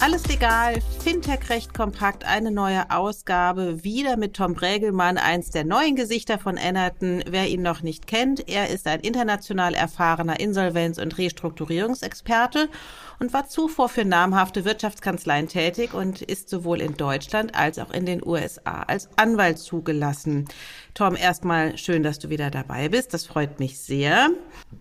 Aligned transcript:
Alles 0.00 0.26
legal, 0.26 0.82
Fintech 1.02 1.48
recht 1.48 1.72
kompakt, 1.72 2.24
eine 2.24 2.50
neue 2.50 2.90
Ausgabe, 2.90 3.84
wieder 3.84 4.18
mit 4.18 4.34
Tom 4.34 4.54
Brägelmann, 4.54 5.16
eins 5.16 5.50
der 5.50 5.64
neuen 5.64 5.96
Gesichter 5.96 6.38
von 6.38 6.58
Ennerton. 6.58 7.24
Wer 7.26 7.48
ihn 7.48 7.62
noch 7.62 7.80
nicht 7.82 8.06
kennt, 8.06 8.48
er 8.48 8.68
ist 8.68 8.86
ein 8.86 9.00
international 9.00 9.72
erfahrener 9.74 10.40
Insolvenz- 10.40 10.98
und 11.00 11.16
Restrukturierungsexperte 11.16 12.68
und 13.18 13.32
war 13.32 13.48
zuvor 13.48 13.88
für 13.88 14.04
namhafte 14.04 14.64
Wirtschaftskanzleien 14.64 15.48
tätig 15.48 15.94
und 15.94 16.22
ist 16.22 16.48
sowohl 16.48 16.80
in 16.80 16.96
Deutschland 16.96 17.54
als 17.54 17.78
auch 17.78 17.90
in 17.90 18.06
den 18.06 18.24
USA 18.24 18.82
als 18.82 19.08
Anwalt 19.16 19.58
zugelassen. 19.58 20.46
Tom, 20.94 21.16
erstmal 21.16 21.76
schön, 21.76 22.04
dass 22.04 22.20
du 22.20 22.30
wieder 22.30 22.50
dabei 22.50 22.88
bist. 22.88 23.14
Das 23.14 23.26
freut 23.26 23.58
mich 23.58 23.80
sehr. 23.80 24.30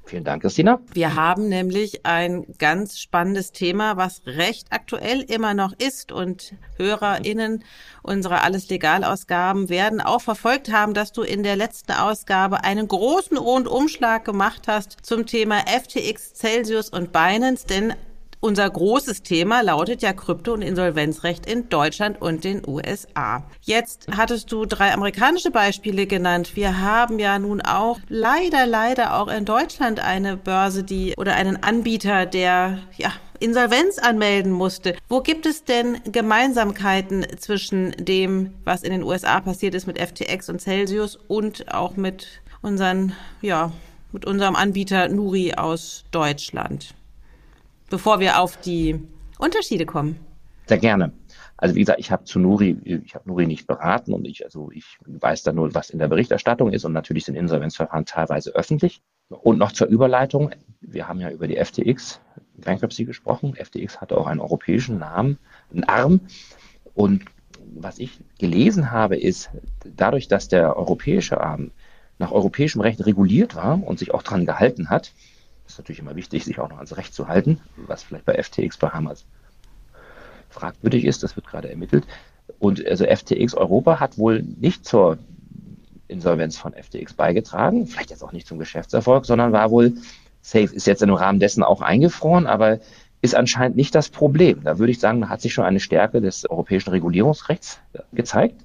Vielen 0.06 0.24
Dank, 0.24 0.44
Christina. 0.44 0.80
Wir 0.94 1.16
haben 1.16 1.50
nämlich 1.50 2.06
ein 2.06 2.46
ganz 2.60 3.00
spannendes 3.00 3.52
Thema, 3.52 3.98
was 3.98 4.22
recht 4.26 4.68
aktuell 4.72 5.22
immer 5.22 5.56
noch 5.56 5.74
ist 5.74 6.12
und 6.12 6.54
HörerInnen 6.78 7.64
unserer 8.04 8.44
Alles 8.44 8.70
Legal-Ausgaben 8.70 9.70
werden 9.70 10.02
auch 10.02 10.22
verfolgt 10.22 10.72
haben, 10.72 10.94
dass 10.94 11.14
du 11.14 11.24
in 11.24 11.42
der 11.42 11.56
letzten 11.56 11.94
Ausgabe 11.94 12.64
einen 12.64 12.88
großen 12.88 13.38
Rundumschlag 13.38 14.24
gemacht 14.24 14.68
hast 14.68 14.98
zum 15.02 15.26
Thema 15.26 15.60
FTX, 15.66 16.36
Celsius 16.36 16.90
und 16.90 17.12
Binance, 17.12 17.66
denn 17.66 17.96
unser 18.44 18.70
großes 18.70 19.24
Thema 19.24 19.62
lautet 19.62 20.02
ja 20.02 20.12
Krypto- 20.12 20.54
und 20.54 20.62
Insolvenzrecht 20.62 21.46
in 21.46 21.70
Deutschland 21.70 22.22
und 22.22 22.44
den 22.44 22.62
USA. 22.68 23.46
Jetzt 23.62 24.08
hattest 24.18 24.52
du 24.52 24.66
drei 24.66 24.94
amerikanische 24.94 25.50
Beispiele 25.50 26.08
genannt. 26.08 26.58
Wir 26.58 26.82
haben 26.82 27.20
ja 27.20 27.40
nun 27.40 27.62
auch 27.62 28.00
leider, 28.10 28.66
leider 28.66 29.16
auch 29.16 29.30
in 29.30 29.46
Deutschland 29.46 30.02
eine 30.02 30.36
Börse, 30.36 30.84
die 30.84 31.14
oder 31.16 31.36
einen 31.36 31.64
Anbieter, 31.64 32.26
der 32.26 32.80
ja 32.98 33.14
Insolvenz 33.40 33.98
anmelden 33.98 34.52
musste. 34.52 34.98
Wo 35.08 35.22
gibt 35.22 35.46
es 35.46 35.64
denn 35.64 36.02
Gemeinsamkeiten 36.04 37.26
zwischen 37.40 37.92
dem, 37.98 38.54
was 38.66 38.84
in 38.84 38.92
den 38.92 39.04
USA 39.04 39.40
passiert 39.40 39.74
ist 39.74 39.88
mit 39.88 39.98
FTX 39.98 40.50
und 40.50 40.60
Celsius 40.60 41.18
und 41.30 41.74
auch 41.74 41.96
mit 41.96 42.42
unseren, 42.62 43.14
ja, 43.42 43.72
mit 44.12 44.26
unserem 44.26 44.58
Anbieter 44.58 45.08
Nuri 45.08 45.54
aus 45.54 46.04
Deutschland? 46.12 46.94
Bevor 47.94 48.20
wir 48.20 48.40
auf 48.40 48.58
die 48.58 49.00
Unterschiede 49.38 49.86
kommen? 49.86 50.20
Sehr 50.66 50.80
gerne. 50.80 51.14
Also 51.58 51.76
wie 51.76 51.82
gesagt, 51.82 52.00
ich 52.00 52.12
habe 52.12 52.24
zu 52.24 52.40
Nuri, 52.40 52.76
ich 52.84 53.14
habe 53.14 53.30
Nuri 53.30 53.46
nicht 53.46 53.68
beraten 53.68 54.16
und 54.16 54.26
ich, 54.26 54.44
also 54.44 54.72
ich 54.72 54.98
weiß 55.06 55.44
da 55.44 55.54
nur, 55.54 55.76
was 55.76 55.92
in 55.92 56.00
der 56.00 56.08
Berichterstattung 56.08 56.74
ist 56.74 56.86
und 56.86 56.94
natürlich 56.94 57.26
sind 57.26 57.36
Insolvenzverfahren 57.36 58.08
teilweise 58.08 58.50
öffentlich. 58.56 59.04
Und 59.30 59.60
noch 59.60 59.74
zur 59.74 59.86
Überleitung, 59.86 60.50
wir 60.82 61.08
haben 61.08 61.20
ja 61.20 61.30
über 61.30 61.48
die 61.48 61.64
FTX 61.64 62.20
Bankruptcy 62.58 63.06
gesprochen. 63.06 63.54
FTX 63.54 64.02
hatte 64.02 64.18
auch 64.18 64.26
einen 64.26 64.40
europäischen 64.40 64.98
Namen, 64.98 65.38
einen 65.72 65.84
Arm. 65.84 66.22
Und 66.96 67.26
was 67.76 68.00
ich 68.00 68.20
gelesen 68.40 68.90
habe, 68.90 69.18
ist, 69.18 69.52
dadurch, 69.84 70.28
dass 70.28 70.48
der 70.48 70.78
europäische 70.78 71.42
Arm 71.42 71.70
nach 72.18 72.32
europäischem 72.32 72.82
Recht 72.82 73.06
reguliert 73.06 73.56
war 73.56 73.84
und 73.84 74.00
sich 74.00 74.16
auch 74.16 74.24
daran 74.24 74.48
gehalten 74.48 74.90
hat, 74.90 75.12
ist 75.74 75.80
natürlich 75.80 76.00
immer 76.00 76.16
wichtig, 76.16 76.46
sich 76.46 76.60
auch 76.60 76.70
noch 76.70 76.78
ans 76.78 76.96
Recht 76.98 77.14
zu 77.14 77.28
halten, 77.28 77.60
was 77.76 78.04
vielleicht 78.04 78.26
bei 78.26 78.42
FTX 78.42 78.78
Bahamas 78.78 79.26
fragwürdig 80.50 81.06
ist. 81.06 81.24
Das 81.24 81.36
wird 81.36 81.48
gerade 81.48 81.70
ermittelt. 81.70 82.06
Und 82.60 82.86
also 82.86 83.06
FTX 83.06 83.56
Europa 83.56 84.00
hat 84.00 84.18
wohl 84.18 84.44
nicht 84.44 84.86
zur 84.86 85.18
Insolvenz 86.08 86.58
von 86.58 86.74
FTX 86.74 87.14
beigetragen, 87.14 87.88
vielleicht 87.88 88.12
jetzt 88.12 88.24
auch 88.24 88.34
nicht 88.34 88.48
zum 88.48 88.60
Geschäftserfolg, 88.60 89.26
sondern 89.26 89.52
war 89.52 89.72
wohl 89.72 89.94
safe, 90.42 90.76
ist 90.76 90.86
jetzt 90.86 91.02
im 91.02 91.14
Rahmen 91.14 91.40
dessen 91.40 91.64
auch 91.64 91.82
eingefroren, 91.82 92.46
aber 92.46 92.80
ist 93.22 93.36
anscheinend 93.36 93.78
nicht 93.78 93.96
das 93.96 94.10
Problem. 94.10 94.64
Da 94.64 94.78
würde 94.80 94.92
ich 94.92 95.00
sagen, 95.00 95.22
da 95.22 95.30
hat 95.30 95.42
sich 95.42 95.54
schon 95.54 95.66
eine 95.66 95.80
Stärke 95.80 96.22
des 96.22 96.48
europäischen 96.50 96.90
Regulierungsrechts 96.90 97.80
gezeigt 98.12 98.62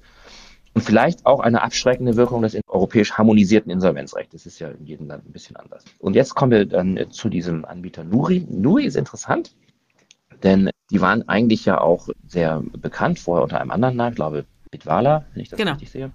und 0.73 0.81
vielleicht 0.81 1.25
auch 1.25 1.39
eine 1.39 1.61
abschreckende 1.61 2.15
Wirkung 2.15 2.41
des 2.41 2.57
europäisch 2.67 3.13
harmonisierten 3.13 3.71
Insolvenzrechts. 3.71 4.31
Das 4.33 4.45
ist 4.45 4.59
ja 4.59 4.69
in 4.69 4.85
jedem 4.85 5.07
Land 5.07 5.27
ein 5.27 5.31
bisschen 5.31 5.55
anders. 5.55 5.83
Und 5.99 6.15
jetzt 6.15 6.35
kommen 6.35 6.51
wir 6.51 6.65
dann 6.65 7.11
zu 7.11 7.29
diesem 7.29 7.65
Anbieter 7.65 8.03
Nuri. 8.03 8.45
Nuri 8.49 8.85
ist 8.85 8.95
interessant, 8.95 9.55
denn 10.43 10.69
die 10.91 11.01
waren 11.01 11.27
eigentlich 11.27 11.65
ja 11.65 11.81
auch 11.81 12.09
sehr 12.27 12.63
bekannt, 12.77 13.19
vorher 13.19 13.43
unter 13.43 13.59
einem 13.59 13.71
anderen 13.71 13.95
Namen, 13.95 14.15
glaube 14.15 14.45
Bitwala, 14.71 15.25
wenn 15.33 15.41
ich 15.41 15.49
das 15.49 15.57
genau. 15.57 15.71
richtig 15.71 15.91
sehe. 15.91 16.11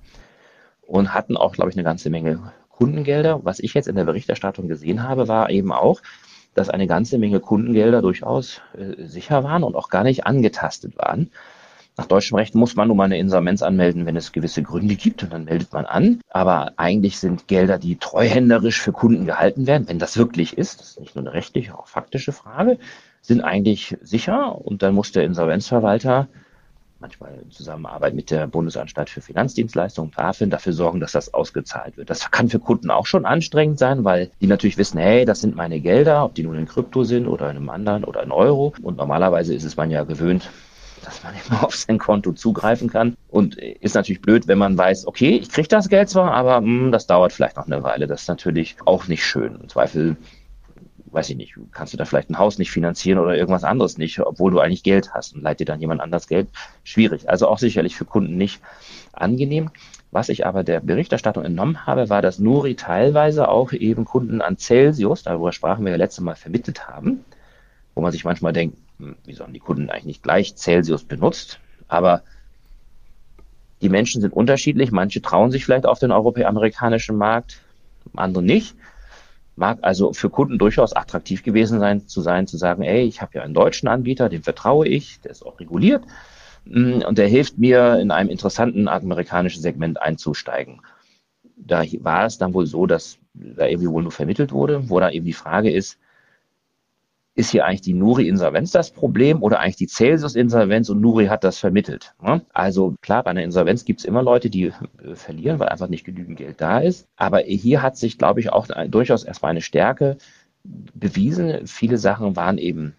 Und 0.83 1.15
hatten 1.15 1.37
auch, 1.37 1.53
glaube 1.53 1.71
ich, 1.71 1.77
eine 1.77 1.85
ganze 1.85 2.11
Menge 2.11 2.53
Kundengelder. 2.69 3.45
Was 3.45 3.61
ich 3.61 3.75
jetzt 3.75 3.89
in 3.89 3.97
der 3.97 4.05
Berichterstattung 4.05 4.69
gesehen 4.69 5.03
habe, 5.03 5.29
war 5.29 5.51
eben 5.51 5.73
auch, 5.73 6.01
dass 6.55 6.71
eine 6.71 6.87
ganze 6.87 7.19
Menge 7.19 7.41
Kundengelder 7.41 8.03
durchaus 8.03 8.61
äh, 8.77 9.07
sicher 9.07 9.45
waren 9.45 9.65
und 9.65 9.75
auch 9.75 9.89
gar 9.89 10.05
nicht 10.05 10.27
angetastet 10.27 10.97
waren. 10.97 11.31
Nach 11.97 12.07
deutschem 12.07 12.37
Recht 12.37 12.57
muss 12.57 12.75
man 12.75 12.89
nun 12.89 12.97
mal 12.97 13.05
eine 13.05 13.19
Insolvenz 13.19 13.63
anmelden, 13.63 14.05
wenn 14.05 14.17
es 14.17 14.33
gewisse 14.33 14.65
Gründe 14.65 14.97
gibt 14.97 15.23
und 15.23 15.33
dann 15.33 15.45
meldet 15.45 15.73
man 15.73 15.85
an. 15.85 16.21
Aber 16.29 16.73
eigentlich 16.77 17.19
sind 17.19 17.47
Gelder, 17.47 17.79
die 17.79 17.97
treuhänderisch 17.97 18.81
für 18.81 18.93
Kunden 18.93 19.27
gehalten 19.27 19.69
werden, 19.69 19.87
wenn 19.87 20.01
das 20.01 20.17
wirklich 20.17 20.59
ist, 20.59 20.81
das 20.81 20.89
ist 20.91 21.01
nicht 21.01 21.15
nur 21.15 21.25
eine 21.25 21.35
rechtliche, 21.35 21.79
auch 21.79 21.87
faktische 21.87 22.33
Frage, 22.33 22.79
sind 23.23 23.43
eigentlich 23.43 23.97
sicher 24.03 24.61
und 24.61 24.83
dann 24.83 24.95
muss 24.95 25.13
der 25.13 25.25
Insolvenzverwalter 25.25 26.27
manchmal 26.99 27.39
in 27.43 27.51
Zusammenarbeit 27.51 28.15
mit 28.15 28.31
der 28.31 28.47
Bundesanstalt 28.47 29.11
für 29.11 29.21
Finanzdienstleistungen, 29.21 30.11
BaFin, 30.11 30.51
dafür 30.51 30.73
sorgen, 30.73 31.01
dass 31.01 31.13
das 31.13 31.35
ausgezahlt 31.35 31.97
wird. 31.97 32.09
Das 32.09 32.31
kann 32.31 32.49
für 32.49 32.59
Kunden 32.59 32.91
auch 32.91 33.05
schon 33.07 33.27
anstrengend 33.27 33.79
sein, 33.79 34.05
weil 34.05 34.31
die 34.41 34.47
natürlich 34.47 34.79
wissen, 34.79 34.99
hey, 34.99 35.27
das 35.27 35.43
sind 35.43 35.55
meine 35.55 35.81
Gelder, 35.81 36.25
ob 36.25 36.35
die 36.35 36.43
nun 36.43 36.57
in 36.57 36.67
Krypto 36.67 37.05
sind 37.05 37.29
oder 37.29 37.51
in 37.51 37.59
einem 37.59 37.69
anderen 37.69 38.05
oder 38.05 38.23
in 38.23 38.33
Euro. 38.33 38.73
Und 38.83 38.97
normalerweise 38.97 39.55
ist 39.55 39.65
es 39.65 39.77
man 39.77 39.91
ja 39.91 40.05
gewöhnt, 40.05 40.49
dass 41.05 41.23
man 41.23 41.35
immer 41.47 41.65
auf 41.65 41.75
sein 41.75 41.99
Konto 41.99 42.33
zugreifen 42.33 42.89
kann. 42.89 43.17
Und 43.29 43.57
ist 43.57 43.95
natürlich 43.95 44.23
blöd, 44.23 44.49
wenn 44.49 44.59
man 44.59 44.77
weiß, 44.77 45.07
okay, 45.07 45.37
ich 45.37 45.51
kriege 45.51 45.69
das 45.69 45.89
Geld 45.89 46.09
zwar, 46.09 46.33
aber 46.33 46.61
mh, 46.61 46.67
hm, 46.67 46.93
das 46.93 47.07
dauert 47.07 47.33
vielleicht 47.33 47.57
noch 47.57 47.67
eine 47.67 47.83
Weile. 47.83 48.07
Das 48.07 48.23
ist 48.23 48.29
natürlich 48.29 48.77
auch 48.85 49.09
nicht 49.09 49.25
schön. 49.25 49.57
Im 49.61 49.69
Zweifel, 49.69 50.17
weiß 51.07 51.31
ich 51.31 51.37
nicht, 51.37 51.55
kannst 51.73 51.93
du 51.93 51.97
da 51.97 52.05
vielleicht 52.05 52.31
ein 52.31 52.39
Haus 52.39 52.59
nicht 52.59 52.71
finanzieren 52.71 53.19
oder 53.19 53.37
irgendwas 53.37 53.65
anderes 53.65 53.99
nicht, 53.99 54.19
obwohl 54.21 54.51
du 54.51 54.61
eigentlich 54.61 54.83
Geld 54.83 55.15
hast 55.15 55.35
und 55.35 55.43
leitet 55.43 55.61
dir 55.61 55.73
dann 55.73 55.81
jemand 55.81 56.01
anders 56.01 56.27
Geld. 56.29 56.49
Schwierig. 56.83 57.29
Also 57.29 57.49
auch 57.49 57.59
sicherlich 57.59 57.97
für 57.97 58.05
Kunden 58.05 58.37
nicht 58.37 58.61
angenehm. 59.13 59.71
Was 60.15 60.29
ich 60.29 60.47
aber 60.47 60.63
der 60.63 60.79
Berichterstattung 60.79 61.45
entnommen 61.45 61.87
habe, 61.87 62.09
war, 62.09 62.23
dass 62.23 62.39
Nuri 62.39 62.77
teilweise 62.77 63.49
auch 63.49 63.73
eben 63.73 64.05
Kunden 64.05 64.43
an 64.43 64.59
Celsius, 64.59 65.25
darüber 65.25 65.51
sprachen 65.51 65.85
wir 65.85 65.91
ja 65.91 65.99
letztes 65.99 66.23
Mal, 66.23 66.37
vermittelt 66.37 66.87
haben, 66.87 67.25
wo 67.97 68.01
man 68.01 68.13
sich 68.13 68.25
manchmal 68.25 68.53
denkt, 68.53 68.79
wieso 68.99 69.45
haben 69.45 69.53
die 69.53 69.61
Kunden 69.61 69.91
eigentlich 69.91 70.05
nicht 70.05 70.23
gleich 70.23 70.57
Celsius 70.57 71.05
benutzt? 71.05 71.61
Aber 71.89 72.23
die 73.83 73.89
Menschen 73.89 74.21
sind 74.21 74.33
unterschiedlich. 74.33 74.93
Manche 74.93 75.21
trauen 75.21 75.51
sich 75.51 75.65
vielleicht 75.65 75.87
auf 75.87 75.99
den 75.99 76.13
europäisch-amerikanischen 76.13 77.17
Markt, 77.17 77.61
andere 78.17 78.43
nicht. 78.43 78.77
Mag 79.57 79.79
also 79.83 80.13
für 80.13 80.31
Kunden 80.31 80.59
durchaus 80.59 80.95
attraktiv 80.95 81.43
gewesen 81.43 81.79
sein, 81.79 82.09
zu 82.09 82.21
sein, 82.23 82.47
zu 82.47 82.57
sagen, 82.57 82.83
ey, 82.83 83.03
ich 83.03 83.21
habe 83.23 83.33
ja 83.35 83.43
einen 83.43 83.55
deutschen 83.55 83.89
Anbieter, 83.89 84.29
dem 84.29 84.43
vertraue 84.43 84.89
ich, 84.89 85.21
der 85.21 85.31
ist 85.31 85.47
auch 85.47 85.61
reguliert 85.61 86.03
hm, 86.67 87.03
und 87.07 87.19
der 87.19 87.29
hilft 87.29 87.59
mir, 87.59 88.01
in 88.01 88.11
einem 88.11 88.31
interessanten 88.31 88.89
amerikanischen 88.89 89.63
Segment 89.63 90.01
einzusteigen. 90.01 90.81
Da 91.57 91.85
war 92.01 92.27
es 92.27 92.39
dann 92.39 92.53
wohl 92.53 92.67
so, 92.67 92.87
dass 92.87 93.19
da 93.35 93.67
irgendwie 93.67 93.91
wohl 93.91 94.03
nur 94.03 94.13
vermittelt 94.13 94.51
wurde, 94.51 94.89
wo 94.89 94.99
da 94.99 95.11
eben 95.11 95.27
die 95.27 95.33
Frage 95.33 95.71
ist, 95.71 95.99
ist 97.37 97.51
hier 97.51 97.65
eigentlich 97.65 97.81
die 97.81 97.95
Nuri-Insolvenz 97.95 98.71
das 98.71 98.93
Problem 98.93 99.43
oder 99.43 99.59
eigentlich 99.59 99.77
die 99.77 99.89
Celsius-Insolvenz 99.89 100.89
und 100.89 101.01
Nuri 101.01 101.27
hat 101.27 101.43
das 101.43 101.59
vermittelt? 101.59 102.15
Ne? 102.23 102.43
Also 102.53 102.95
klar, 103.01 103.25
bei 103.25 103.31
einer 103.31 103.43
Insolvenz 103.43 103.85
gibt 103.85 104.01
es 104.01 104.07
immer 104.07 104.23
Leute, 104.23 104.51
die 104.51 104.67
äh, 104.67 105.15
verlieren, 105.15 105.59
weil 105.59 105.69
einfach 105.69 105.89
nicht 105.89 106.05
genügend 106.05 106.39
Geld 106.39 106.61
da 106.61 106.79
ist. 106.79 107.09
Aber 107.17 107.41
hier 107.41 107.83
hat 107.83 107.97
sich, 107.97 108.19
glaube 108.19 108.39
ich, 108.39 108.53
auch 108.53 108.69
durchaus 108.89 109.25
erstmal 109.25 109.51
eine 109.51 109.63
Stärke 109.63 110.17
bewiesen. 110.63 111.67
Viele 111.67 111.99
Sachen 111.99 112.37
waren 112.37 112.57
eben, 112.57 112.95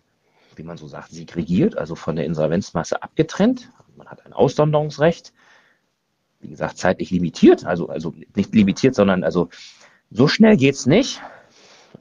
wie 0.58 0.64
man 0.64 0.78
so 0.78 0.88
sagt, 0.88 1.12
segregiert, 1.12 1.78
also 1.78 1.96
von 1.96 2.18
der 2.18 2.26
Insolvenzmasse 2.26 3.02
abgetrennt. 3.02 3.72
Man 3.96 4.08
hat 4.08 4.26
ein 4.26 4.34
Aussonderungsrecht, 4.34 5.32
wie 6.42 6.50
gesagt, 6.50 6.78
zeitlich 6.78 7.10
limitiert, 7.10 7.66
also, 7.66 7.88
also 7.88 8.14
nicht 8.36 8.54
limitiert, 8.54 8.96
sondern 8.96 9.24
also 9.24 9.48
so 10.12 10.28
schnell 10.28 10.58
geht's 10.58 10.86
nicht. 10.86 11.22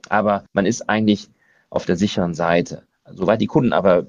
Aber 0.08 0.44
man 0.52 0.66
ist 0.66 0.88
eigentlich 0.88 1.28
auf 1.74 1.84
der 1.86 1.96
sicheren 1.96 2.34
Seite. 2.34 2.84
Soweit 3.10 3.40
die 3.40 3.46
Kunden 3.46 3.72
aber 3.72 4.06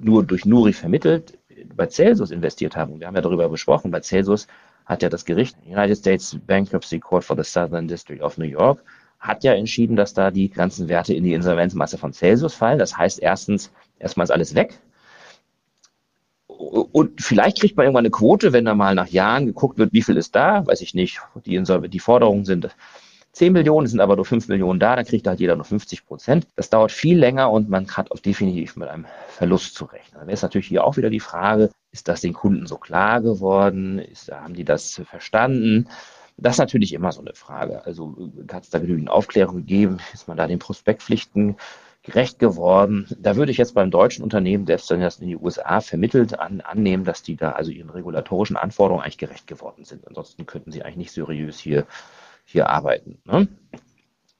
nur 0.00 0.24
durch 0.24 0.44
Nuri 0.44 0.72
vermittelt 0.72 1.38
bei 1.74 1.86
Celsius 1.86 2.30
investiert 2.30 2.76
haben, 2.76 3.00
wir 3.00 3.06
haben 3.06 3.14
ja 3.14 3.22
darüber 3.22 3.48
besprochen, 3.48 3.90
bei 3.90 4.00
Celsius 4.00 4.46
hat 4.84 5.02
ja 5.02 5.08
das 5.08 5.24
Gericht 5.24 5.56
United 5.66 5.96
States 5.96 6.38
Bankruptcy 6.46 6.98
Court 7.00 7.24
for 7.24 7.36
the 7.36 7.42
Southern 7.42 7.88
District 7.88 8.20
of 8.20 8.38
New 8.38 8.44
York 8.44 8.82
hat 9.18 9.44
ja 9.44 9.54
entschieden, 9.54 9.96
dass 9.96 10.14
da 10.14 10.30
die 10.30 10.50
ganzen 10.50 10.88
Werte 10.88 11.14
in 11.14 11.24
die 11.24 11.32
Insolvenzmasse 11.32 11.98
von 11.98 12.12
Celsius 12.12 12.54
fallen. 12.54 12.78
Das 12.78 12.96
heißt, 12.96 13.20
erstens, 13.20 13.72
erstmal 13.98 14.24
ist 14.24 14.30
alles 14.30 14.54
weg. 14.54 14.78
Und 16.46 17.22
vielleicht 17.22 17.60
kriegt 17.60 17.76
man 17.76 17.84
irgendwann 17.84 18.04
eine 18.04 18.10
Quote, 18.10 18.52
wenn 18.52 18.64
da 18.64 18.74
mal 18.74 18.94
nach 18.94 19.08
Jahren 19.08 19.46
geguckt 19.46 19.78
wird, 19.78 19.92
wie 19.92 20.02
viel 20.02 20.16
ist 20.16 20.34
da, 20.34 20.66
weiß 20.66 20.80
ich 20.80 20.94
nicht. 20.94 21.20
Die, 21.44 21.62
die 21.88 21.98
Forderungen 21.98 22.44
sind 22.44 22.68
10 23.36 23.52
Millionen, 23.52 23.86
sind 23.86 24.00
aber 24.00 24.16
nur 24.16 24.24
5 24.24 24.48
Millionen 24.48 24.80
da, 24.80 24.96
dann 24.96 25.04
kriegt 25.04 25.26
halt 25.26 25.40
jeder 25.40 25.56
nur 25.56 25.66
50 25.66 26.06
Prozent. 26.06 26.46
Das 26.56 26.70
dauert 26.70 26.90
viel 26.90 27.18
länger 27.18 27.50
und 27.50 27.68
man 27.68 27.86
hat 27.86 28.10
auch 28.10 28.18
definitiv 28.18 28.76
mit 28.76 28.88
einem 28.88 29.04
Verlust 29.28 29.74
zu 29.74 29.84
rechnen. 29.84 30.14
Dann 30.14 30.26
wäre 30.26 30.32
es 30.36 30.40
natürlich 30.40 30.68
hier 30.68 30.84
auch 30.84 30.96
wieder 30.96 31.10
die 31.10 31.20
Frage, 31.20 31.68
ist 31.92 32.08
das 32.08 32.22
den 32.22 32.32
Kunden 32.32 32.66
so 32.66 32.78
klar 32.78 33.20
geworden? 33.20 33.98
Ist, 33.98 34.32
haben 34.32 34.54
die 34.54 34.64
das 34.64 35.02
verstanden? 35.04 35.86
Das 36.38 36.54
ist 36.54 36.60
natürlich 36.60 36.94
immer 36.94 37.12
so 37.12 37.20
eine 37.20 37.34
Frage. 37.34 37.84
Also 37.84 38.32
hat 38.50 38.62
es 38.62 38.70
da 38.70 38.78
genügend 38.78 39.10
Aufklärung 39.10 39.56
gegeben? 39.56 39.98
Ist 40.14 40.28
man 40.28 40.38
da 40.38 40.46
den 40.46 40.58
Prospektpflichten 40.58 41.56
gerecht 42.04 42.38
geworden? 42.38 43.06
Da 43.18 43.36
würde 43.36 43.52
ich 43.52 43.58
jetzt 43.58 43.74
beim 43.74 43.90
deutschen 43.90 44.24
Unternehmen, 44.24 44.64
selbst 44.66 44.88
wenn 44.88 45.02
das 45.02 45.18
in 45.18 45.28
die 45.28 45.36
USA 45.36 45.82
vermittelt, 45.82 46.38
an, 46.38 46.62
annehmen, 46.62 47.04
dass 47.04 47.22
die 47.22 47.36
da 47.36 47.52
also 47.52 47.70
ihren 47.70 47.90
regulatorischen 47.90 48.56
Anforderungen 48.56 49.04
eigentlich 49.04 49.18
gerecht 49.18 49.46
geworden 49.46 49.84
sind. 49.84 50.08
Ansonsten 50.08 50.46
könnten 50.46 50.72
sie 50.72 50.82
eigentlich 50.82 50.96
nicht 50.96 51.12
seriös 51.12 51.58
hier 51.58 51.86
hier 52.46 52.70
arbeiten. 52.70 53.18
Ne? 53.24 53.48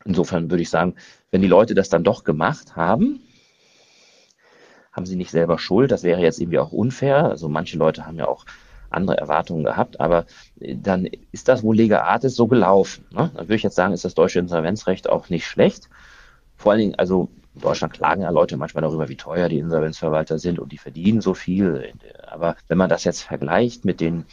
Insofern 0.07 0.51
würde 0.51 0.63
ich 0.63 0.71
sagen, 0.71 0.95
wenn 1.31 1.43
die 1.43 1.49
Leute 1.49 1.75
das 1.75 1.91
dann 1.91 2.05
doch 2.05 2.25
gemacht 2.25 2.77
haben, 2.77 3.21
haben 4.93 5.05
sie 5.05 5.17
nicht 5.17 5.31
selber 5.31 5.59
Schuld. 5.59 5.91
Das 5.91 6.05
wäre 6.05 6.23
jetzt 6.23 6.41
irgendwie 6.41 6.59
auch 6.59 6.73
unfair. 6.73 7.25
Also 7.25 7.49
manche 7.49 7.77
Leute 7.77 8.07
haben 8.07 8.17
ja 8.17 8.27
auch 8.27 8.47
andere 8.89 9.19
Erwartungen 9.19 9.65
gehabt, 9.65 10.01
aber 10.01 10.27
äh, 10.61 10.77
dann 10.77 11.07
ist 11.33 11.49
das 11.49 11.63
wohl 11.63 11.77
lega 11.77 12.03
artis 12.03 12.37
so 12.37 12.47
gelaufen. 12.47 13.05
Ne? 13.11 13.31
Dann 13.35 13.45
würde 13.45 13.57
ich 13.57 13.65
jetzt 13.65 13.75
sagen, 13.75 13.93
ist 13.93 14.05
das 14.05 14.15
deutsche 14.15 14.39
Insolvenzrecht 14.39 15.11
auch 15.11 15.29
nicht 15.29 15.47
schlecht. 15.47 15.91
Vor 16.57 16.73
allen 16.73 16.81
Dingen, 16.81 16.95
also 16.95 17.29
in 17.55 17.61
Deutschland 17.63 17.93
klagen 17.93 18.23
ja 18.23 18.31
Leute 18.31 18.57
manchmal 18.57 18.83
darüber, 18.83 19.09
wie 19.09 19.17
teuer 19.17 19.49
die 19.49 19.59
Insolvenzverwalter 19.59 20.39
sind 20.39 20.59
und 20.59 20.73
die 20.73 20.79
verdienen 20.79 21.21
so 21.21 21.35
viel. 21.35 21.93
Aber 22.27 22.57
wenn 22.69 22.79
man 22.79 22.89
das 22.89 23.05
jetzt 23.05 23.23
vergleicht 23.23 23.85
mit 23.85 24.01
den 24.01 24.25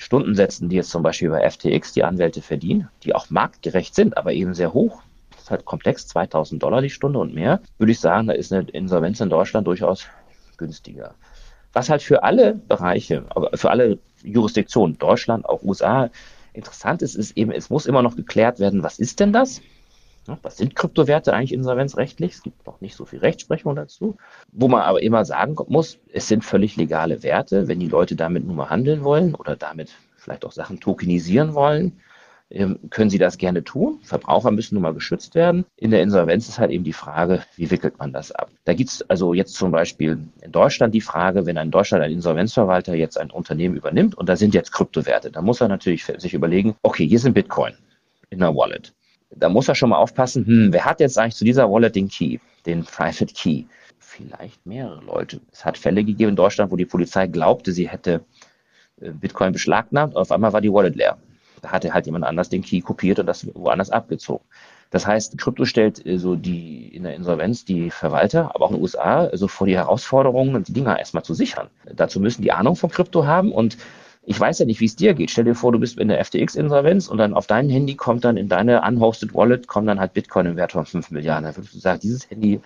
Stundensätzen, 0.00 0.70
die 0.70 0.76
jetzt 0.76 0.90
zum 0.90 1.02
Beispiel 1.02 1.28
bei 1.28 1.48
FTX 1.48 1.92
die 1.92 2.04
Anwälte 2.04 2.40
verdienen, 2.40 2.88
die 3.04 3.14
auch 3.14 3.28
marktgerecht 3.28 3.94
sind, 3.94 4.16
aber 4.16 4.32
eben 4.32 4.54
sehr 4.54 4.72
hoch, 4.72 5.02
das 5.30 5.42
ist 5.42 5.50
halt 5.50 5.66
komplex, 5.66 6.06
2000 6.08 6.62
Dollar 6.62 6.80
die 6.80 6.88
Stunde 6.88 7.18
und 7.18 7.34
mehr, 7.34 7.60
würde 7.76 7.92
ich 7.92 8.00
sagen, 8.00 8.26
da 8.26 8.32
ist 8.32 8.50
eine 8.50 8.62
Insolvenz 8.70 9.20
in 9.20 9.28
Deutschland 9.28 9.66
durchaus 9.66 10.06
günstiger. 10.56 11.14
Was 11.74 11.90
halt 11.90 12.02
für 12.02 12.22
alle 12.22 12.54
Bereiche, 12.54 13.24
aber 13.28 13.50
für 13.56 13.70
alle 13.70 13.98
Jurisdiktionen, 14.24 14.96
Deutschland, 14.98 15.46
auch 15.46 15.62
USA, 15.62 16.08
interessant 16.54 17.02
ist, 17.02 17.14
ist 17.14 17.36
eben, 17.36 17.52
es 17.52 17.68
muss 17.68 17.84
immer 17.84 18.02
noch 18.02 18.16
geklärt 18.16 18.58
werden, 18.58 18.82
was 18.82 18.98
ist 18.98 19.20
denn 19.20 19.34
das? 19.34 19.60
Was 20.42 20.56
sind 20.56 20.76
Kryptowerte 20.76 21.32
eigentlich 21.32 21.52
insolvenzrechtlich? 21.52 22.32
Es 22.32 22.42
gibt 22.42 22.66
noch 22.66 22.80
nicht 22.80 22.96
so 22.96 23.04
viel 23.04 23.20
Rechtsprechung 23.20 23.74
dazu. 23.76 24.16
Wo 24.52 24.68
man 24.68 24.82
aber 24.82 25.02
immer 25.02 25.24
sagen 25.24 25.56
muss, 25.68 25.98
es 26.12 26.28
sind 26.28 26.44
völlig 26.44 26.76
legale 26.76 27.22
Werte. 27.22 27.68
Wenn 27.68 27.80
die 27.80 27.88
Leute 27.88 28.16
damit 28.16 28.44
nur 28.44 28.56
mal 28.56 28.70
handeln 28.70 29.04
wollen 29.04 29.34
oder 29.34 29.56
damit 29.56 29.90
vielleicht 30.16 30.44
auch 30.44 30.52
Sachen 30.52 30.80
tokenisieren 30.80 31.54
wollen, 31.54 32.00
ähm, 32.50 32.78
können 32.90 33.10
sie 33.10 33.18
das 33.18 33.38
gerne 33.38 33.62
tun. 33.62 34.00
Verbraucher 34.02 34.50
müssen 34.50 34.74
nun 34.74 34.82
mal 34.82 34.94
geschützt 34.94 35.34
werden. 35.34 35.64
In 35.76 35.92
der 35.92 36.02
Insolvenz 36.02 36.48
ist 36.48 36.58
halt 36.58 36.72
eben 36.72 36.82
die 36.82 36.92
Frage, 36.92 37.44
wie 37.56 37.70
wickelt 37.70 37.98
man 37.98 38.12
das 38.12 38.32
ab? 38.32 38.50
Da 38.64 38.74
gibt 38.74 38.90
es 38.90 39.08
also 39.08 39.34
jetzt 39.34 39.54
zum 39.54 39.70
Beispiel 39.70 40.18
in 40.42 40.52
Deutschland 40.52 40.92
die 40.94 41.00
Frage, 41.00 41.46
wenn 41.46 41.56
in 41.56 41.70
Deutschland 41.70 42.02
ein 42.02 42.10
Insolvenzverwalter 42.10 42.94
jetzt 42.94 43.18
ein 43.18 43.30
Unternehmen 43.30 43.76
übernimmt 43.76 44.16
und 44.16 44.28
da 44.28 44.34
sind 44.34 44.54
jetzt 44.54 44.72
Kryptowerte, 44.72 45.30
dann 45.30 45.44
muss 45.44 45.60
er 45.60 45.68
natürlich 45.68 46.04
sich 46.04 46.34
überlegen, 46.34 46.74
okay, 46.82 47.06
hier 47.06 47.20
sind 47.20 47.34
Bitcoin 47.34 47.74
in 48.30 48.42
einer 48.42 48.54
Wallet 48.54 48.92
da 49.30 49.48
muss 49.48 49.68
er 49.68 49.74
schon 49.74 49.90
mal 49.90 49.98
aufpassen, 49.98 50.46
hm, 50.46 50.72
wer 50.72 50.84
hat 50.84 51.00
jetzt 51.00 51.18
eigentlich 51.18 51.36
zu 51.36 51.44
dieser 51.44 51.70
Wallet 51.70 51.94
den 51.94 52.08
Key, 52.08 52.38
den 52.66 52.84
Private 52.84 53.32
Key? 53.32 53.64
Vielleicht 53.98 54.66
mehrere 54.66 55.02
Leute. 55.04 55.40
Es 55.52 55.64
hat 55.64 55.78
Fälle 55.78 56.04
gegeben 56.04 56.30
in 56.30 56.36
Deutschland, 56.36 56.72
wo 56.72 56.76
die 56.76 56.86
Polizei 56.86 57.26
glaubte, 57.26 57.72
sie 57.72 57.88
hätte 57.88 58.24
äh, 59.00 59.10
Bitcoin 59.10 59.52
beschlagnahmt, 59.52 60.16
auf 60.16 60.32
einmal 60.32 60.52
war 60.52 60.60
die 60.60 60.72
Wallet 60.72 60.96
leer. 60.96 61.18
Da 61.62 61.70
hatte 61.70 61.92
halt 61.92 62.06
jemand 62.06 62.24
anders 62.24 62.48
den 62.48 62.62
Key 62.62 62.80
kopiert 62.80 63.18
und 63.18 63.26
das 63.26 63.46
woanders 63.54 63.90
abgezogen. 63.90 64.44
Das 64.90 65.06
heißt, 65.06 65.38
Krypto 65.38 65.64
stellt 65.64 66.04
äh, 66.04 66.18
so 66.18 66.34
die 66.34 66.88
in 66.88 67.04
der 67.04 67.14
Insolvenz 67.14 67.64
die 67.64 67.90
Verwalter, 67.90 68.54
aber 68.54 68.64
auch 68.64 68.70
in 68.70 68.76
den 68.76 68.82
USA, 68.82 69.30
so 69.36 69.46
vor 69.46 69.66
die 69.66 69.76
Herausforderungen, 69.76 70.64
die 70.64 70.72
Dinger 70.72 70.98
erstmal 70.98 71.22
zu 71.22 71.34
sichern. 71.34 71.68
Dazu 71.94 72.18
müssen 72.18 72.42
die 72.42 72.52
Ahnung 72.52 72.74
von 72.74 72.90
Krypto 72.90 73.26
haben 73.26 73.52
und 73.52 73.78
ich 74.22 74.38
weiß 74.38 74.58
ja 74.58 74.66
nicht, 74.66 74.80
wie 74.80 74.86
es 74.86 74.96
dir 74.96 75.14
geht. 75.14 75.30
Stell 75.30 75.44
dir 75.44 75.54
vor, 75.54 75.72
du 75.72 75.78
bist 75.78 75.98
in 75.98 76.08
der 76.08 76.24
FTX-Insolvenz 76.24 77.08
und 77.08 77.18
dann 77.18 77.34
auf 77.34 77.46
dein 77.46 77.70
Handy 77.70 77.96
kommt 77.96 78.24
dann 78.24 78.36
in 78.36 78.48
deine 78.48 78.82
unhosted 78.82 79.34
Wallet 79.34 79.66
kommen 79.66 79.86
dann 79.86 79.98
halt 79.98 80.12
Bitcoin 80.12 80.46
im 80.46 80.56
Wert 80.56 80.72
von 80.72 80.84
5 80.84 81.10
Milliarden. 81.10 81.44
Dann 81.44 81.56
würdest 81.56 81.74
du 81.74 81.78
sagen, 81.78 82.00
dieses 82.00 82.28
Handy 82.30 82.60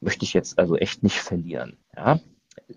möchte 0.00 0.24
ich 0.24 0.34
jetzt 0.34 0.58
also 0.58 0.76
echt 0.76 1.02
nicht 1.02 1.18
verlieren. 1.18 1.76
Ja? 1.96 2.20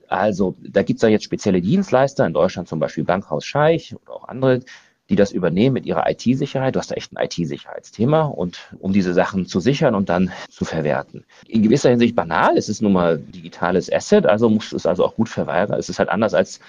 Also 0.07 0.55
da 0.61 0.83
gibt 0.83 0.97
es 0.97 1.03
ja 1.03 1.09
jetzt 1.09 1.25
spezielle 1.25 1.61
Dienstleister, 1.61 2.25
in 2.25 2.33
Deutschland 2.33 2.67
zum 2.67 2.79
Beispiel 2.79 3.03
Bankhaus 3.03 3.45
Scheich 3.45 3.95
oder 3.95 4.13
auch 4.13 4.27
andere, 4.27 4.61
die 5.09 5.15
das 5.15 5.31
übernehmen 5.31 5.73
mit 5.73 5.85
ihrer 5.85 6.09
IT-Sicherheit. 6.09 6.75
Du 6.75 6.79
hast 6.79 6.89
da 6.89 6.95
echt 6.95 7.13
ein 7.15 7.23
IT-Sicherheitsthema 7.23 8.23
und 8.23 8.73
um 8.79 8.93
diese 8.93 9.13
Sachen 9.13 9.45
zu 9.45 9.59
sichern 9.59 9.93
und 9.93 10.09
dann 10.09 10.31
zu 10.49 10.65
verwerten. 10.65 11.23
In 11.47 11.61
gewisser 11.61 11.91
Hinsicht 11.91 12.15
banal, 12.15 12.57
es 12.57 12.69
ist 12.69 12.81
nun 12.81 12.93
mal 12.93 13.19
digitales 13.19 13.91
Asset, 13.91 14.25
also 14.25 14.49
muss 14.49 14.73
es 14.73 14.87
also 14.87 15.05
auch 15.05 15.15
gut 15.15 15.29
verweigern. 15.29 15.79
Es 15.79 15.89
ist 15.89 15.99
halt 15.99 16.09
anders 16.09 16.33
als 16.33 16.59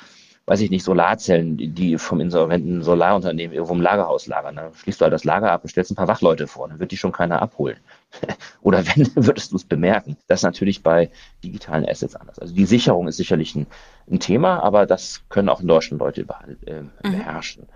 weiß 0.46 0.60
ich 0.60 0.70
nicht, 0.70 0.84
Solarzellen, 0.84 1.56
die, 1.56 1.98
vom 1.98 2.20
insolventen 2.20 2.82
Solarunternehmen 2.82 3.52
irgendwo 3.52 3.74
im 3.74 3.80
Lagerhaus 3.80 4.28
lagern. 4.28 4.54
Dann 4.56 4.74
schließt 4.74 5.00
du 5.00 5.04
halt 5.04 5.12
das 5.12 5.24
Lager 5.24 5.50
ab 5.50 5.64
und 5.64 5.70
stellst 5.70 5.90
ein 5.90 5.96
paar 5.96 6.06
Wachleute 6.06 6.46
vor, 6.46 6.68
dann 6.68 6.78
wird 6.78 6.92
die 6.92 6.96
schon 6.96 7.10
keiner 7.10 7.42
abholen. 7.42 7.78
Oder 8.62 8.84
wenn, 8.86 9.10
würdest 9.16 9.50
du 9.50 9.56
es 9.56 9.64
bemerken. 9.64 10.16
Das 10.28 10.40
ist 10.40 10.44
natürlich 10.44 10.84
bei 10.84 11.10
digitalen 11.42 11.88
Assets 11.88 12.14
anders. 12.14 12.38
Also 12.38 12.54
die 12.54 12.64
Sicherung 12.64 13.08
ist 13.08 13.16
sicherlich 13.16 13.56
ein, 13.56 13.66
ein 14.08 14.20
Thema, 14.20 14.62
aber 14.62 14.86
das 14.86 15.22
können 15.28 15.48
auch 15.48 15.60
in 15.60 15.66
Deutschland 15.66 16.00
Leute 16.00 16.24
äh, 16.66 16.82
mhm. 16.82 16.90
beherrschen. 17.02 17.64
Mhm. 17.64 17.68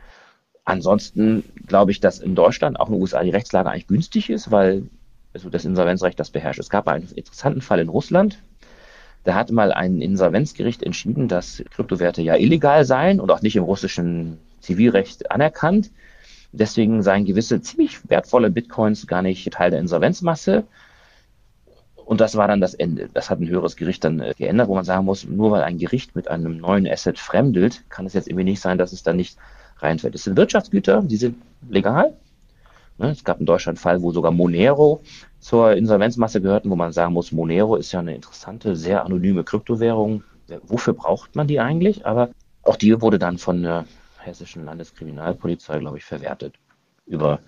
Ansonsten 0.64 1.44
glaube 1.66 1.90
ich, 1.90 1.98
dass 1.98 2.20
in 2.20 2.36
Deutschland, 2.36 2.78
auch 2.78 2.86
in 2.86 2.94
den 2.94 3.02
USA, 3.02 3.22
die 3.24 3.30
Rechtslage 3.30 3.68
eigentlich 3.68 3.88
günstig 3.88 4.30
ist, 4.30 4.52
weil 4.52 4.84
also 5.34 5.50
das 5.50 5.64
Insolvenzrecht 5.64 6.20
das 6.20 6.30
beherrscht. 6.30 6.60
Es 6.60 6.70
gab 6.70 6.86
einen 6.86 7.08
interessanten 7.14 7.62
Fall 7.62 7.80
in 7.80 7.88
Russland, 7.88 8.38
da 9.24 9.34
hat 9.34 9.50
mal 9.50 9.72
ein 9.72 10.00
Insolvenzgericht 10.00 10.82
entschieden, 10.82 11.28
dass 11.28 11.62
Kryptowerte 11.70 12.22
ja 12.22 12.36
illegal 12.36 12.84
seien 12.84 13.20
und 13.20 13.30
auch 13.30 13.42
nicht 13.42 13.56
im 13.56 13.64
russischen 13.64 14.38
Zivilrecht 14.60 15.30
anerkannt. 15.30 15.90
Deswegen 16.52 17.02
seien 17.02 17.26
gewisse 17.26 17.60
ziemlich 17.60 18.08
wertvolle 18.08 18.50
Bitcoins 18.50 19.06
gar 19.06 19.22
nicht 19.22 19.50
Teil 19.52 19.70
der 19.70 19.80
Insolvenzmasse. 19.80 20.64
Und 21.94 22.20
das 22.20 22.34
war 22.34 22.48
dann 22.48 22.60
das 22.60 22.74
Ende. 22.74 23.08
Das 23.14 23.30
hat 23.30 23.40
ein 23.40 23.48
höheres 23.48 23.76
Gericht 23.76 24.02
dann 24.02 24.18
äh, 24.18 24.34
geändert, 24.36 24.66
wo 24.66 24.74
man 24.74 24.84
sagen 24.84 25.04
muss, 25.04 25.24
nur 25.24 25.52
weil 25.52 25.62
ein 25.62 25.78
Gericht 25.78 26.16
mit 26.16 26.26
einem 26.26 26.56
neuen 26.56 26.88
Asset 26.88 27.20
fremdelt, 27.20 27.88
kann 27.88 28.04
es 28.04 28.14
jetzt 28.14 28.26
irgendwie 28.26 28.44
nicht 28.44 28.60
sein, 28.60 28.78
dass 28.78 28.92
es 28.92 29.04
dann 29.04 29.16
nicht 29.16 29.38
reinfällt. 29.78 30.16
Es 30.16 30.24
sind 30.24 30.36
Wirtschaftsgüter, 30.36 31.02
die 31.02 31.16
sind 31.16 31.36
legal. 31.68 32.14
Ne, 33.00 33.12
es 33.12 33.24
gab 33.24 33.40
in 33.40 33.46
Deutschland 33.46 33.78
einen 33.78 33.82
Fall, 33.82 34.02
wo 34.02 34.12
sogar 34.12 34.30
Monero 34.30 35.00
zur 35.38 35.72
Insolvenzmasse 35.72 36.42
gehörten, 36.42 36.68
wo 36.68 36.76
man 36.76 36.92
sagen 36.92 37.14
muss, 37.14 37.32
Monero 37.32 37.76
ist 37.76 37.92
ja 37.92 38.00
eine 38.00 38.14
interessante, 38.14 38.76
sehr 38.76 39.06
anonyme 39.06 39.42
Kryptowährung. 39.42 40.22
Wofür 40.64 40.92
braucht 40.92 41.34
man 41.34 41.46
die 41.46 41.60
eigentlich? 41.60 42.04
Aber 42.04 42.28
auch 42.62 42.76
die 42.76 43.00
wurde 43.00 43.18
dann 43.18 43.38
von 43.38 43.62
der 43.62 43.86
hessischen 44.18 44.66
Landeskriminalpolizei, 44.66 45.78
glaube 45.78 45.96
ich, 45.96 46.04
verwertet 46.04 46.56
über, 47.06 47.40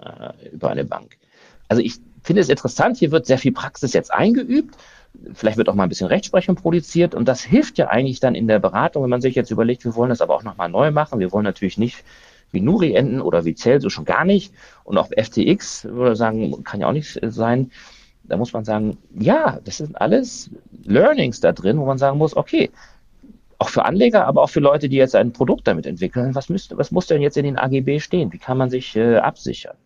äh, 0.00 0.50
über 0.52 0.70
eine 0.70 0.84
Bank. 0.84 1.18
Also 1.66 1.82
ich 1.82 1.96
finde 2.22 2.42
es 2.42 2.48
interessant, 2.48 2.96
hier 2.96 3.10
wird 3.10 3.26
sehr 3.26 3.38
viel 3.38 3.52
Praxis 3.52 3.94
jetzt 3.94 4.12
eingeübt. 4.12 4.76
Vielleicht 5.34 5.56
wird 5.56 5.68
auch 5.68 5.74
mal 5.74 5.82
ein 5.82 5.88
bisschen 5.88 6.06
Rechtsprechung 6.06 6.54
produziert 6.54 7.16
und 7.16 7.26
das 7.26 7.42
hilft 7.42 7.76
ja 7.76 7.88
eigentlich 7.88 8.20
dann 8.20 8.36
in 8.36 8.46
der 8.46 8.60
Beratung, 8.60 9.02
wenn 9.02 9.10
man 9.10 9.20
sich 9.20 9.34
jetzt 9.34 9.50
überlegt, 9.50 9.84
wir 9.84 9.96
wollen 9.96 10.10
das 10.10 10.20
aber 10.20 10.36
auch 10.36 10.44
nochmal 10.44 10.68
neu 10.68 10.92
machen. 10.92 11.18
Wir 11.18 11.32
wollen 11.32 11.44
natürlich 11.44 11.76
nicht 11.76 12.04
wie 12.52 12.60
Nuri 12.60 12.94
enden 12.94 13.20
oder 13.20 13.44
wie 13.44 13.54
Celsius 13.54 13.92
schon 13.92 14.04
gar 14.04 14.24
nicht. 14.24 14.54
Und 14.84 14.98
auch 14.98 15.08
FTX 15.08 15.84
würde 15.84 16.16
sagen, 16.16 16.62
kann 16.64 16.80
ja 16.80 16.88
auch 16.88 16.92
nicht 16.92 17.18
sein. 17.22 17.70
Da 18.24 18.36
muss 18.36 18.52
man 18.52 18.64
sagen, 18.64 18.98
ja, 19.18 19.58
das 19.64 19.78
sind 19.78 20.00
alles 20.00 20.50
Learnings 20.84 21.40
da 21.40 21.52
drin, 21.52 21.78
wo 21.78 21.86
man 21.86 21.98
sagen 21.98 22.18
muss, 22.18 22.36
okay, 22.36 22.70
auch 23.58 23.68
für 23.68 23.84
Anleger, 23.84 24.26
aber 24.26 24.42
auch 24.42 24.50
für 24.50 24.60
Leute, 24.60 24.88
die 24.88 24.96
jetzt 24.96 25.14
ein 25.14 25.32
Produkt 25.32 25.66
damit 25.68 25.86
entwickeln, 25.86 26.34
was, 26.34 26.48
müsste, 26.48 26.76
was 26.78 26.90
muss 26.90 27.06
denn 27.06 27.22
jetzt 27.22 27.36
in 27.36 27.44
den 27.44 27.58
AGB 27.58 28.00
stehen? 28.00 28.32
Wie 28.32 28.38
kann 28.38 28.58
man 28.58 28.70
sich 28.70 28.96
äh, 28.96 29.16
absichern? 29.16 29.76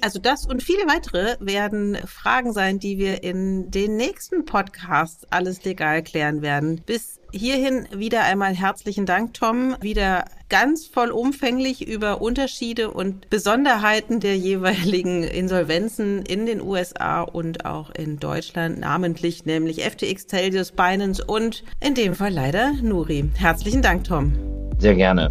Also 0.00 0.18
das 0.18 0.46
und 0.46 0.62
viele 0.62 0.86
weitere 0.86 1.36
werden 1.40 1.96
Fragen 2.06 2.52
sein, 2.52 2.78
die 2.78 2.98
wir 2.98 3.22
in 3.22 3.70
den 3.70 3.96
nächsten 3.96 4.44
Podcasts 4.44 5.26
alles 5.30 5.64
legal 5.64 6.02
klären 6.02 6.42
werden. 6.42 6.80
Bis 6.86 7.20
hierhin 7.32 7.86
wieder 7.94 8.24
einmal 8.24 8.54
herzlichen 8.54 9.04
Dank, 9.04 9.34
Tom. 9.34 9.76
Wieder 9.80 10.24
ganz 10.48 10.86
vollumfänglich 10.86 11.86
über 11.86 12.22
Unterschiede 12.22 12.90
und 12.90 13.28
Besonderheiten 13.30 14.20
der 14.20 14.36
jeweiligen 14.36 15.22
Insolvenzen 15.22 16.22
in 16.22 16.46
den 16.46 16.60
USA 16.60 17.22
und 17.22 17.66
auch 17.66 17.90
in 17.90 18.18
Deutschland, 18.18 18.80
namentlich 18.80 19.44
nämlich 19.44 19.82
FTX, 19.82 20.28
Celsius, 20.28 20.72
Binance 20.72 21.24
und 21.24 21.64
in 21.80 21.94
dem 21.94 22.14
Fall 22.14 22.32
leider 22.32 22.72
Nuri. 22.82 23.30
Herzlichen 23.34 23.82
Dank, 23.82 24.04
Tom. 24.04 24.32
Sehr 24.78 24.94
gerne. 24.94 25.30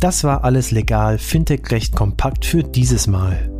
Das 0.00 0.24
war 0.24 0.44
alles 0.44 0.70
legal, 0.70 1.18
Fintech 1.18 1.70
recht 1.70 1.94
kompakt 1.94 2.44
für 2.44 2.62
dieses 2.62 3.06
Mal. 3.06 3.59